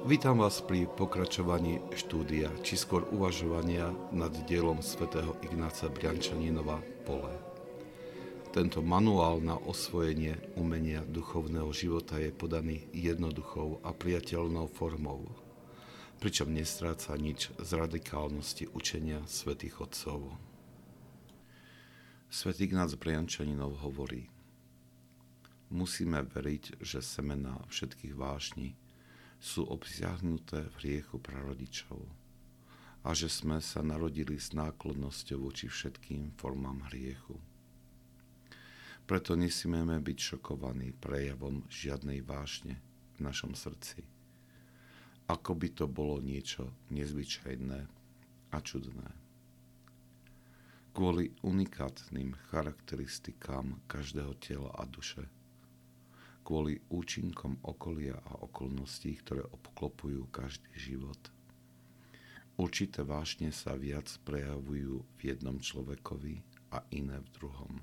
Vítam 0.00 0.40
vás 0.40 0.64
pri 0.64 0.88
pokračovaní 0.88 1.76
štúdia, 1.92 2.48
či 2.64 2.80
skôr 2.80 3.04
uvažovania 3.12 3.92
nad 4.16 4.32
dielom 4.48 4.80
svätého 4.80 5.36
Ignáca 5.44 5.92
Briančaninova 5.92 6.80
Pole. 7.04 7.36
Tento 8.48 8.80
manuál 8.80 9.44
na 9.44 9.60
osvojenie 9.60 10.40
umenia 10.56 11.04
duchovného 11.04 11.68
života 11.76 12.16
je 12.16 12.32
podaný 12.32 12.88
jednoduchou 12.96 13.84
a 13.84 13.92
priateľnou 13.92 14.72
formou, 14.72 15.28
pričom 16.16 16.48
nestráca 16.48 17.12
nič 17.20 17.52
z 17.60 17.70
radikálnosti 17.76 18.72
učenia 18.72 19.20
svätých 19.28 19.84
Otcov. 19.84 20.32
Svetý 22.32 22.72
Ignác 22.72 22.96
Briančaninov 22.96 23.84
hovorí, 23.84 24.32
musíme 25.68 26.24
veriť, 26.24 26.80
že 26.80 27.04
semená 27.04 27.60
všetkých 27.68 28.16
vášní 28.16 28.80
sú 29.40 29.64
obsiahnuté 29.64 30.68
v 30.68 30.74
hriechu 30.84 31.16
prarodičov 31.16 32.04
a 33.00 33.16
že 33.16 33.32
sme 33.32 33.64
sa 33.64 33.80
narodili 33.80 34.36
s 34.36 34.52
náklonnosťou 34.52 35.48
voči 35.48 35.72
všetkým 35.72 36.36
formám 36.36 36.84
hriechu. 36.92 37.40
Preto 39.08 39.32
nesmieme 39.34 39.96
byť 39.96 40.18
šokovaní 40.20 40.92
prejavom 40.92 41.64
žiadnej 41.72 42.20
vášne 42.20 42.76
v 43.16 43.18
našom 43.24 43.56
srdci. 43.56 44.04
Ako 45.32 45.56
by 45.56 45.68
to 45.72 45.88
bolo 45.88 46.20
niečo 46.20 46.68
nezvyčajné 46.92 47.80
a 48.52 48.58
čudné. 48.60 49.08
Kvôli 50.92 51.32
unikátnym 51.40 52.36
charakteristikám 52.52 53.80
každého 53.88 54.36
tela 54.36 54.68
a 54.76 54.84
duše– 54.84 55.24
kvôli 56.50 56.82
účinkom 56.90 57.62
okolia 57.62 58.18
a 58.26 58.42
okolností, 58.42 59.22
ktoré 59.22 59.46
obklopujú 59.54 60.26
každý 60.34 60.66
život. 60.74 61.30
Určité 62.58 63.06
vášne 63.06 63.54
sa 63.54 63.78
viac 63.78 64.10
prejavujú 64.26 65.06
v 65.14 65.20
jednom 65.22 65.62
človekovi 65.62 66.42
a 66.74 66.82
iné 66.90 67.22
v 67.22 67.28
druhom. 67.38 67.78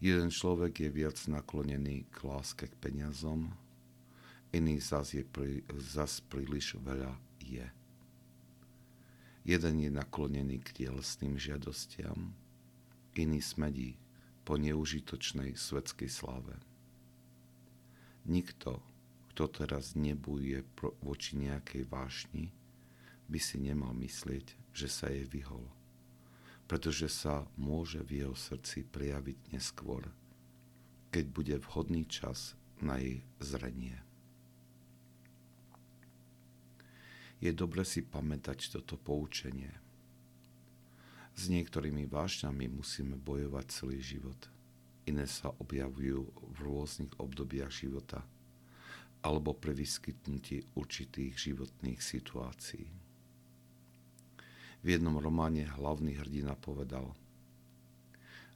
Jeden 0.00 0.32
človek 0.32 0.80
je 0.80 0.88
viac 0.88 1.20
naklonený 1.28 2.08
k 2.08 2.24
láske 2.24 2.64
k 2.64 2.74
peniazom, 2.80 3.52
iný 4.48 4.80
zas, 4.80 5.12
je 5.12 5.20
pri, 5.20 5.60
zas 5.84 6.24
príliš 6.32 6.80
veľa 6.80 7.12
je. 7.44 7.68
Jeden 9.44 9.84
je 9.84 9.90
naklonený 9.92 10.64
k 10.64 10.80
tielesným 10.80 11.36
žiadostiam, 11.36 12.32
iný 13.20 13.44
smedí 13.44 14.00
po 14.48 14.56
neužitočnej 14.56 15.60
svetskej 15.60 16.08
slave. 16.08 16.69
Nikto, 18.28 18.82
kto 19.32 19.64
teraz 19.64 19.96
nebuje 19.96 20.60
voči 21.00 21.40
nejakej 21.40 21.88
vášni, 21.88 22.52
by 23.30 23.38
si 23.40 23.56
nemal 23.56 23.96
myslieť, 23.96 24.74
že 24.74 24.88
sa 24.90 25.08
jej 25.08 25.24
vyhol, 25.24 25.64
pretože 26.68 27.08
sa 27.08 27.48
môže 27.56 28.02
v 28.04 28.26
jeho 28.26 28.36
srdci 28.36 28.84
prejaviť 28.84 29.56
neskôr, 29.56 30.04
keď 31.08 31.24
bude 31.32 31.56
vhodný 31.64 32.04
čas 32.04 32.58
na 32.82 33.00
jej 33.00 33.24
zrenie. 33.40 33.96
Je 37.40 37.56
dobre 37.56 37.88
si 37.88 38.04
pamätať 38.04 38.76
toto 38.76 39.00
poučenie. 39.00 39.72
S 41.40 41.48
niektorými 41.48 42.04
vášňami 42.04 42.68
musíme 42.68 43.16
bojovať 43.16 43.64
celý 43.72 44.04
život– 44.04 44.36
iné 45.10 45.26
sa 45.26 45.50
objavujú 45.58 46.30
v 46.30 46.58
rôznych 46.62 47.10
obdobiach 47.18 47.74
života 47.74 48.22
alebo 49.20 49.52
pri 49.52 49.76
vyskytnutí 49.76 50.64
určitých 50.78 51.36
životných 51.36 52.00
situácií. 52.00 52.88
V 54.80 54.86
jednom 54.88 55.20
románe 55.20 55.68
hlavný 55.76 56.16
hrdina 56.16 56.56
povedal 56.56 57.12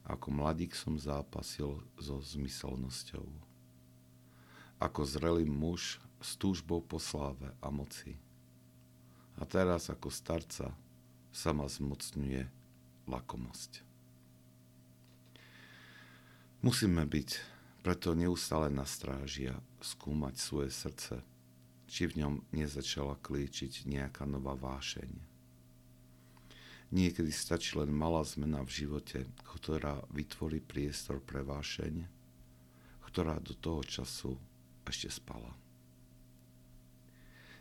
Ako 0.09 0.33
mladík 0.33 0.73
som 0.73 0.97
zápasil 0.97 1.85
so 2.01 2.17
zmyselnosťou. 2.17 3.29
Ako 4.81 5.05
zrelý 5.05 5.45
muž 5.45 6.01
s 6.17 6.33
túžbou 6.33 6.81
po 6.81 6.97
sláve 6.97 7.53
a 7.61 7.69
moci. 7.69 8.17
A 9.37 9.45
teraz 9.45 9.93
ako 9.93 10.09
starca 10.09 10.73
sa 11.29 11.49
ma 11.53 11.69
zmocňuje 11.69 12.49
lakomosť. 13.05 13.94
Musíme 16.65 17.05
byť 17.05 17.29
preto 17.85 18.17
neustále 18.17 18.73
na 18.73 18.89
stráži 18.89 19.53
a 19.53 19.61
skúmať 19.85 20.33
svoje 20.41 20.73
srdce, 20.73 21.21
či 21.85 22.09
v 22.09 22.25
ňom 22.25 22.41
nezačala 22.57 23.21
klíčiť 23.21 23.85
nejaká 23.85 24.25
nová 24.25 24.57
vášeň. 24.57 25.13
Niekedy 26.89 27.29
stačí 27.29 27.77
len 27.77 27.93
malá 27.93 28.25
zmena 28.25 28.65
v 28.65 28.81
živote, 28.81 29.29
ktorá 29.45 30.09
vytvorí 30.09 30.57
priestor 30.57 31.21
pre 31.21 31.45
vášeň, 31.45 32.09
ktorá 33.13 33.37
do 33.37 33.53
toho 33.53 33.85
času 33.85 34.33
ešte 34.89 35.13
spala. 35.13 35.53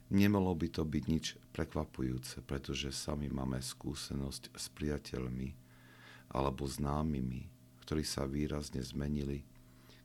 Nemalo 0.08 0.56
by 0.56 0.80
to 0.80 0.88
byť 0.88 1.04
nič 1.04 1.36
prekvapujúce, 1.52 2.40
pretože 2.48 2.88
sami 2.88 3.28
máme 3.28 3.60
skúsenosť 3.60 4.56
s 4.56 4.72
priateľmi 4.72 5.52
alebo 6.32 6.64
známymi, 6.64 7.53
ktorí 7.84 8.00
sa 8.00 8.24
výrazne 8.24 8.80
zmenili, 8.80 9.44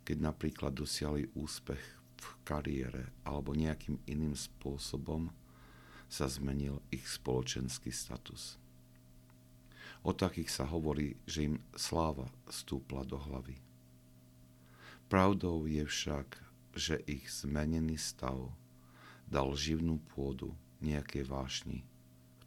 keď 0.03 0.19
napríklad 0.19 0.75
dosiahli 0.75 1.31
úspech 1.31 1.79
v 2.19 2.27
kariére 2.43 3.07
alebo 3.23 3.55
nejakým 3.55 4.03
iným 4.03 4.35
spôsobom 4.35 5.31
sa 6.11 6.27
zmenil 6.27 6.83
ich 6.91 7.07
spoločenský 7.07 7.95
status. 7.95 8.59
O 10.03 10.11
takých 10.11 10.51
sa 10.51 10.65
hovorí, 10.67 11.15
že 11.23 11.47
im 11.47 11.55
sláva 11.75 12.27
stúpla 12.51 13.07
do 13.07 13.15
hlavy. 13.19 13.55
Pravdou 15.07 15.63
je 15.67 15.83
však, 15.87 16.39
že 16.75 16.99
ich 17.07 17.27
zmenený 17.31 17.95
stav 17.95 18.51
dal 19.27 19.55
živnú 19.55 20.01
pôdu 20.15 20.55
nejakej 20.79 21.23
vášni, 21.27 21.79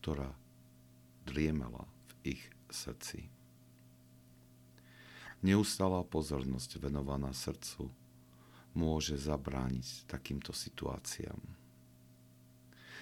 ktorá 0.01 0.33
driemala 1.29 1.87
v 2.25 2.37
ich 2.37 2.43
srdci. 2.73 3.42
Neustála 5.43 6.07
pozornosť 6.07 6.79
venovaná 6.79 7.35
srdcu 7.35 7.91
môže 8.79 9.19
zabrániť 9.19 10.07
takýmto 10.07 10.55
situáciám. 10.55 11.43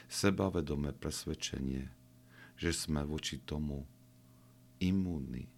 Sebavedomé 0.08 0.96
presvedčenie, 0.96 1.84
že 2.56 2.72
sme 2.72 3.04
voči 3.04 3.44
tomu 3.44 3.84
imúnni, 4.80 5.52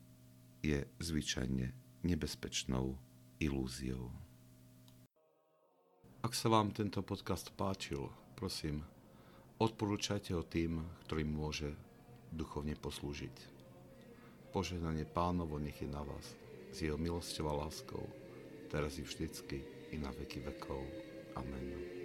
je 0.59 0.83
zvyčajne 0.99 1.71
nebezpečnou 2.03 2.99
ilúziou. 3.39 4.11
Ak 6.27 6.35
sa 6.35 6.51
vám 6.51 6.75
tento 6.75 7.07
podcast 7.07 7.55
páčil, 7.55 8.11
prosím, 8.35 8.83
odporúčajte 9.63 10.35
ho 10.35 10.43
tým, 10.43 10.83
ktorým 11.07 11.31
môže 11.31 11.79
duchovne 12.35 12.75
poslúžiť. 12.75 13.55
Požehnanie 14.51 15.07
pánovo 15.07 15.63
nech 15.63 15.79
je 15.79 15.87
na 15.87 16.03
vás 16.03 16.42
s 16.73 16.83
jeho 16.83 16.97
milosťou 16.97 17.53
a 17.53 17.69
láskou, 17.69 18.03
teraz 18.73 18.97
i 18.97 19.05
vždycky, 19.05 19.61
i 19.93 20.01
na 20.01 20.09
veky 20.11 20.41
vekov. 20.41 20.83
Amen. 21.37 22.02